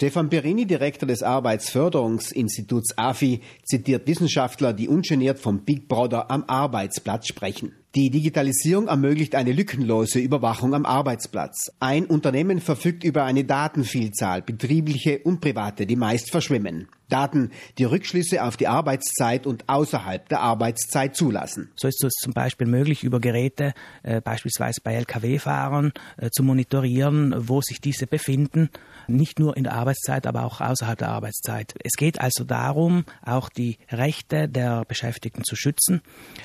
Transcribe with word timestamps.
Stefan 0.00 0.30
Perini, 0.30 0.64
Direktor 0.64 1.06
des 1.06 1.22
Arbeitsförderungsinstituts 1.22 2.96
AFI, 2.96 3.42
zitiert 3.64 4.06
Wissenschaftler, 4.06 4.72
die 4.72 4.88
ungeniert 4.88 5.38
vom 5.38 5.62
Big 5.62 5.88
Brother 5.88 6.30
am 6.30 6.42
Arbeitsplatz 6.46 7.26
sprechen. 7.26 7.72
Die 7.94 8.08
Digitalisierung 8.08 8.88
ermöglicht 8.88 9.34
eine 9.34 9.52
lückenlose 9.52 10.18
Überwachung 10.18 10.72
am 10.72 10.86
Arbeitsplatz. 10.86 11.70
Ein 11.80 12.06
Unternehmen 12.06 12.62
verfügt 12.62 13.04
über 13.04 13.24
eine 13.24 13.44
Datenvielzahl, 13.44 14.40
betriebliche 14.40 15.18
und 15.18 15.42
private, 15.42 15.84
die 15.84 15.96
meist 15.96 16.30
verschwimmen. 16.30 16.88
Daten, 17.10 17.50
die 17.78 17.84
Rückschlüsse 17.84 18.42
auf 18.42 18.56
die 18.56 18.68
Arbeitszeit 18.68 19.46
und 19.46 19.68
außerhalb 19.68 20.28
der 20.28 20.40
Arbeitszeit 20.40 21.14
zulassen. 21.14 21.70
So 21.76 21.88
ist 21.88 22.02
es 22.02 22.14
zum 22.14 22.32
Beispiel 22.32 22.66
möglich, 22.66 23.04
über 23.04 23.20
Geräte, 23.20 23.74
äh, 24.02 24.20
beispielsweise 24.20 24.80
bei 24.82 24.94
Lkw-Fahrern, 24.94 25.92
äh, 26.16 26.30
zu 26.30 26.42
monitorieren, 26.42 27.34
wo 27.48 27.60
sich 27.60 27.80
diese 27.80 28.06
befinden, 28.06 28.70
nicht 29.06 29.38
nur 29.38 29.56
in 29.56 29.64
der 29.64 29.74
Arbeitszeit, 29.74 30.26
aber 30.26 30.44
auch 30.44 30.60
außerhalb 30.60 30.98
der 30.98 31.08
Arbeitszeit. 31.08 31.74
Es 31.82 31.92
geht 31.92 32.20
also 32.20 32.44
darum, 32.44 33.04
auch 33.22 33.48
die 33.48 33.78
Rechte 33.90 34.48
der 34.48 34.84
Beschäftigten 34.86 35.44
zu 35.44 35.56
schützen. 35.56 36.00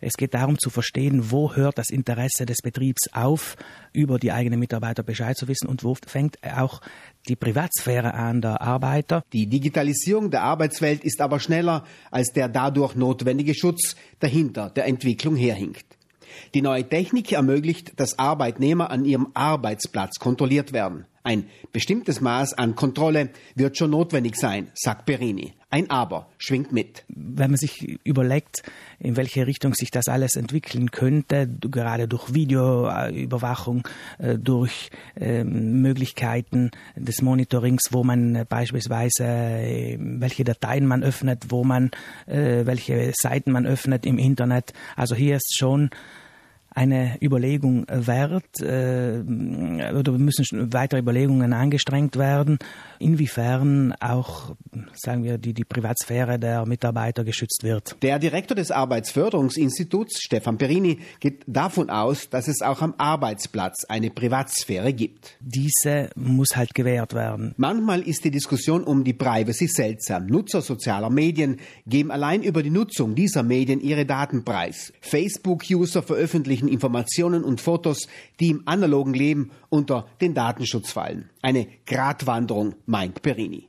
Es 0.00 0.14
geht 0.14 0.34
darum 0.34 0.58
zu 0.58 0.70
verstehen, 0.70 1.30
wo 1.30 1.54
hört 1.54 1.78
das 1.78 1.90
Interesse 1.90 2.46
des 2.46 2.58
Betriebs 2.62 3.12
auf, 3.12 3.56
über 3.92 4.18
die 4.18 4.32
eigenen 4.32 4.60
Mitarbeiter 4.60 5.02
Bescheid 5.02 5.36
zu 5.36 5.48
wissen 5.48 5.68
und 5.68 5.84
wo 5.84 5.96
fängt 6.06 6.38
auch 6.42 6.80
die 7.28 7.36
Privatsphäre 7.36 8.14
an 8.14 8.40
der 8.40 8.62
Arbeiter. 8.62 9.24
Die 9.32 9.46
Digitalisierung 9.46 10.30
der 10.30 10.42
Arbeitswelt 10.42 11.04
ist 11.04 11.20
aber 11.20 11.40
schneller 11.40 11.84
als 12.10 12.32
der 12.32 12.48
dadurch 12.48 12.94
notwendige 12.94 13.54
Schutz 13.54 13.96
dahinter 14.20 14.70
der 14.70 14.86
Entwicklung 14.86 15.36
herhinkt. 15.36 15.84
Die 16.54 16.62
neue 16.62 16.88
Technik 16.88 17.32
ermöglicht, 17.32 17.98
dass 17.98 18.18
Arbeitnehmer 18.18 18.90
an 18.90 19.04
ihrem 19.04 19.28
Arbeitsplatz 19.34 20.18
kontrolliert 20.18 20.72
werden. 20.72 21.06
Ein 21.26 21.46
bestimmtes 21.72 22.20
Maß 22.20 22.54
an 22.54 22.76
Kontrolle 22.76 23.30
wird 23.56 23.76
schon 23.76 23.90
notwendig 23.90 24.36
sein, 24.36 24.70
sagt 24.74 25.06
Perini. 25.06 25.54
Ein 25.70 25.90
Aber 25.90 26.28
schwingt 26.38 26.70
mit. 26.70 27.04
Wenn 27.08 27.50
man 27.50 27.56
sich 27.56 27.98
überlegt, 28.04 28.62
in 29.00 29.16
welche 29.16 29.44
Richtung 29.44 29.74
sich 29.74 29.90
das 29.90 30.06
alles 30.06 30.36
entwickeln 30.36 30.92
könnte, 30.92 31.48
gerade 31.48 32.06
durch 32.06 32.32
Videoüberwachung, 32.32 33.88
äh, 34.18 34.38
durch 34.38 34.90
ähm, 35.16 35.82
Möglichkeiten 35.82 36.70
des 36.94 37.20
Monitorings, 37.22 37.88
wo 37.90 38.04
man 38.04 38.46
beispielsweise 38.48 39.24
äh, 39.24 39.98
welche 39.98 40.44
Dateien 40.44 40.86
man 40.86 41.02
öffnet, 41.02 41.46
wo 41.48 41.64
man 41.64 41.90
äh, 42.26 42.64
welche 42.66 43.12
Seiten 43.20 43.50
man 43.50 43.66
öffnet 43.66 44.06
im 44.06 44.18
Internet. 44.18 44.72
Also 44.94 45.16
hier 45.16 45.34
ist 45.34 45.56
schon 45.58 45.90
eine 46.76 47.16
Überlegung 47.22 47.86
wert 47.88 48.60
äh, 48.60 49.22
oder 49.94 50.12
müssen 50.12 50.72
weitere 50.72 51.00
Überlegungen 51.00 51.54
angestrengt 51.54 52.16
werden, 52.16 52.58
inwiefern 52.98 53.94
auch, 53.98 54.54
sagen 54.92 55.24
wir, 55.24 55.38
die, 55.38 55.54
die 55.54 55.64
Privatsphäre 55.64 56.38
der 56.38 56.66
Mitarbeiter 56.66 57.24
geschützt 57.24 57.62
wird. 57.62 57.96
Der 58.02 58.18
Direktor 58.18 58.54
des 58.54 58.70
Arbeitsförderungsinstituts, 58.70 60.20
Stefan 60.22 60.58
Perini, 60.58 60.98
geht 61.18 61.44
davon 61.46 61.88
aus, 61.88 62.28
dass 62.28 62.46
es 62.46 62.60
auch 62.60 62.82
am 62.82 62.94
Arbeitsplatz 62.98 63.84
eine 63.88 64.10
Privatsphäre 64.10 64.92
gibt. 64.92 65.38
Diese 65.40 66.10
muss 66.14 66.56
halt 66.56 66.74
gewährt 66.74 67.14
werden. 67.14 67.54
Manchmal 67.56 68.02
ist 68.02 68.24
die 68.24 68.30
Diskussion 68.30 68.84
um 68.84 69.02
die 69.02 69.14
Privacy 69.14 69.66
seltsam. 69.66 70.26
Nutzer 70.26 70.60
sozialer 70.60 71.08
Medien 71.08 71.56
geben 71.86 72.10
allein 72.10 72.42
über 72.42 72.62
die 72.62 72.70
Nutzung 72.70 73.14
dieser 73.14 73.42
Medien 73.42 73.80
ihre 73.80 74.04
Daten 74.04 74.44
preis. 74.44 74.92
Facebook-User 75.00 76.02
veröffentlichen 76.02 76.65
persönlichen 76.66 76.68
Informationen 76.68 77.44
und 77.44 77.60
Fotos, 77.60 78.08
die 78.40 78.50
im 78.50 78.62
analogen 78.66 79.14
Leben 79.14 79.50
unter 79.68 80.06
den 80.20 80.34
Datenschutz 80.34 80.92
fallen. 80.92 81.30
Eine 81.42 81.66
Gratwanderung, 81.86 82.74
meint 82.86 83.22
Perini. 83.22 83.68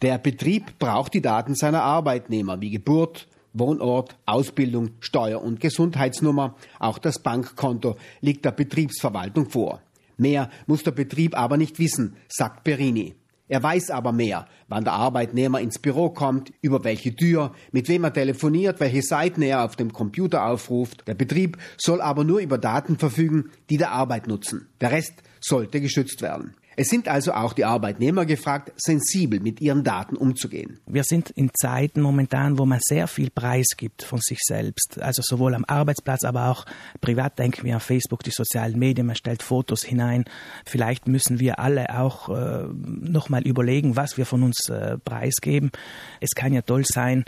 Der 0.00 0.18
Betrieb 0.18 0.78
braucht 0.78 1.14
die 1.14 1.22
Daten 1.22 1.54
seiner 1.54 1.82
Arbeitnehmer 1.82 2.60
wie 2.60 2.70
Geburt, 2.70 3.28
Wohnort, 3.52 4.16
Ausbildung, 4.26 4.90
Steuer- 5.00 5.42
und 5.42 5.60
Gesundheitsnummer. 5.60 6.56
Auch 6.78 6.98
das 6.98 7.22
Bankkonto 7.22 7.96
liegt 8.20 8.44
der 8.44 8.52
Betriebsverwaltung 8.52 9.48
vor. 9.50 9.80
Mehr 10.16 10.50
muss 10.66 10.82
der 10.82 10.92
Betrieb 10.92 11.36
aber 11.36 11.56
nicht 11.56 11.78
wissen, 11.78 12.16
sagt 12.28 12.64
Perini. 12.64 13.14
Er 13.52 13.62
weiß 13.62 13.90
aber 13.90 14.12
mehr, 14.12 14.46
wann 14.68 14.84
der 14.84 14.94
Arbeitnehmer 14.94 15.60
ins 15.60 15.78
Büro 15.78 16.08
kommt, 16.08 16.54
über 16.62 16.84
welche 16.84 17.14
Tür, 17.14 17.52
mit 17.70 17.86
wem 17.86 18.02
er 18.02 18.14
telefoniert, 18.14 18.80
welche 18.80 19.02
Seiten 19.02 19.42
er 19.42 19.62
auf 19.62 19.76
dem 19.76 19.92
Computer 19.92 20.46
aufruft. 20.46 21.06
Der 21.06 21.12
Betrieb 21.12 21.58
soll 21.76 22.00
aber 22.00 22.24
nur 22.24 22.38
über 22.40 22.56
Daten 22.56 22.96
verfügen, 22.96 23.50
die 23.68 23.76
der 23.76 23.92
Arbeit 23.92 24.26
nutzen. 24.26 24.68
Der 24.80 24.90
Rest 24.90 25.22
sollte 25.42 25.82
geschützt 25.82 26.22
werden. 26.22 26.54
Es 26.76 26.88
sind 26.88 27.08
also 27.08 27.32
auch 27.32 27.52
die 27.52 27.64
Arbeitnehmer 27.64 28.24
gefragt, 28.24 28.72
sensibel 28.76 29.40
mit 29.40 29.60
ihren 29.60 29.84
Daten 29.84 30.16
umzugehen. 30.16 30.80
Wir 30.86 31.04
sind 31.04 31.30
in 31.30 31.50
Zeiten 31.54 32.00
momentan, 32.00 32.58
wo 32.58 32.64
man 32.64 32.80
sehr 32.82 33.06
viel 33.08 33.30
Preis 33.30 33.68
gibt 33.76 34.02
von 34.02 34.20
sich 34.20 34.38
selbst. 34.42 34.98
Also 35.00 35.22
sowohl 35.24 35.54
am 35.54 35.64
Arbeitsplatz, 35.66 36.24
aber 36.24 36.48
auch 36.48 36.64
privat 37.00 37.38
denken 37.38 37.64
wir 37.64 37.74
an 37.74 37.80
Facebook, 37.80 38.22
die 38.22 38.30
sozialen 38.30 38.78
Medien, 38.78 39.06
man 39.06 39.16
stellt 39.16 39.42
Fotos 39.42 39.82
hinein. 39.82 40.24
Vielleicht 40.64 41.08
müssen 41.08 41.40
wir 41.40 41.58
alle 41.58 41.98
auch 41.98 42.28
äh, 42.28 42.64
nochmal 42.72 43.42
überlegen, 43.46 43.96
was 43.96 44.16
wir 44.16 44.26
von 44.26 44.42
uns 44.42 44.68
äh, 44.68 44.98
preisgeben. 44.98 45.70
Es 46.20 46.30
kann 46.30 46.52
ja 46.52 46.62
toll 46.62 46.84
sein, 46.86 47.24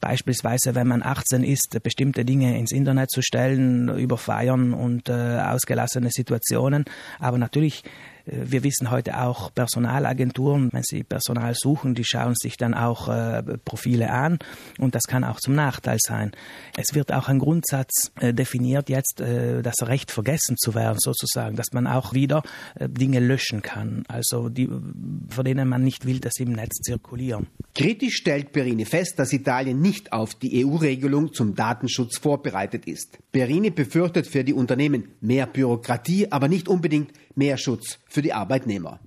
beispielsweise, 0.00 0.74
wenn 0.74 0.86
man 0.86 1.02
18 1.02 1.42
ist, 1.42 1.82
bestimmte 1.82 2.24
Dinge 2.24 2.58
ins 2.58 2.72
Internet 2.72 3.10
zu 3.10 3.22
stellen, 3.22 3.88
über 3.98 4.18
Feiern 4.18 4.74
und 4.74 5.08
äh, 5.08 5.12
ausgelassene 5.12 6.10
Situationen. 6.10 6.84
Aber 7.18 7.38
natürlich 7.38 7.82
wir 8.26 8.64
wissen 8.64 8.90
heute 8.90 9.20
auch 9.20 9.52
Personalagenturen, 9.54 10.70
wenn 10.72 10.82
sie 10.82 11.02
Personal 11.02 11.54
suchen, 11.54 11.94
die 11.94 12.04
schauen 12.04 12.34
sich 12.34 12.56
dann 12.56 12.74
auch 12.74 13.08
äh, 13.08 13.42
Profile 13.64 14.10
an 14.10 14.38
und 14.78 14.94
das 14.94 15.02
kann 15.02 15.24
auch 15.24 15.40
zum 15.40 15.54
Nachteil 15.54 15.98
sein. 16.00 16.32
Es 16.76 16.94
wird 16.94 17.12
auch 17.12 17.28
ein 17.28 17.38
Grundsatz 17.38 18.12
äh, 18.20 18.32
definiert 18.32 18.88
jetzt, 18.88 19.20
äh, 19.20 19.62
das 19.62 19.76
Recht 19.82 20.10
vergessen 20.10 20.56
zu 20.56 20.74
werden 20.74 20.98
sozusagen, 20.98 21.56
dass 21.56 21.72
man 21.72 21.86
auch 21.86 22.14
wieder 22.14 22.42
äh, 22.76 22.88
Dinge 22.88 23.20
löschen 23.20 23.62
kann, 23.62 24.04
also 24.08 24.48
die, 24.48 24.68
von 24.68 25.44
denen 25.44 25.68
man 25.68 25.82
nicht 25.82 26.06
will, 26.06 26.20
dass 26.20 26.32
sie 26.36 26.44
im 26.44 26.52
Netz 26.52 26.76
zirkulieren. 26.82 27.46
Kritisch 27.74 28.14
stellt 28.14 28.52
Perini 28.52 28.84
fest, 28.84 29.18
dass 29.18 29.32
Italien 29.32 29.80
nicht 29.80 30.12
auf 30.12 30.34
die 30.34 30.64
EU-Regelung 30.64 31.32
zum 31.32 31.54
Datenschutz 31.54 32.18
vorbereitet 32.18 32.86
ist. 32.86 33.18
Perini 33.32 33.70
befürchtet 33.70 34.26
für 34.26 34.44
die 34.44 34.52
Unternehmen 34.52 35.08
mehr 35.20 35.46
Bürokratie, 35.46 36.30
aber 36.30 36.48
nicht 36.48 36.68
unbedingt 36.68 37.12
mehr 37.36 37.56
Schutz 37.56 37.98
für 38.08 38.22
die 38.22 38.32
Arbeitnehmer. 38.32 39.00